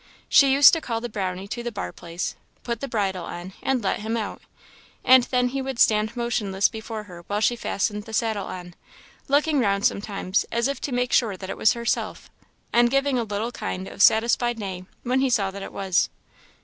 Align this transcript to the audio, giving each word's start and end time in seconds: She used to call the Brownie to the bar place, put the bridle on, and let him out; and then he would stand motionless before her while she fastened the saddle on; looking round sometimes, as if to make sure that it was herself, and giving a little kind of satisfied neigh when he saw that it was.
She 0.27 0.51
used 0.51 0.73
to 0.73 0.81
call 0.81 0.99
the 0.99 1.09
Brownie 1.09 1.47
to 1.49 1.61
the 1.61 1.71
bar 1.71 1.91
place, 1.91 2.35
put 2.63 2.81
the 2.81 2.87
bridle 2.87 3.23
on, 3.25 3.53
and 3.61 3.83
let 3.83 3.99
him 3.99 4.17
out; 4.17 4.41
and 5.05 5.25
then 5.25 5.49
he 5.49 5.61
would 5.61 5.77
stand 5.77 6.15
motionless 6.17 6.67
before 6.69 7.03
her 7.03 7.21
while 7.27 7.39
she 7.39 7.55
fastened 7.55 8.05
the 8.05 8.11
saddle 8.11 8.47
on; 8.47 8.73
looking 9.27 9.59
round 9.59 9.85
sometimes, 9.85 10.43
as 10.51 10.67
if 10.67 10.81
to 10.81 10.91
make 10.91 11.13
sure 11.13 11.37
that 11.37 11.51
it 11.51 11.57
was 11.57 11.73
herself, 11.73 12.31
and 12.73 12.89
giving 12.89 13.19
a 13.19 13.23
little 13.23 13.51
kind 13.51 13.87
of 13.87 14.01
satisfied 14.01 14.57
neigh 14.57 14.85
when 15.03 15.19
he 15.19 15.29
saw 15.29 15.51
that 15.51 15.61
it 15.61 15.71
was. 15.71 16.09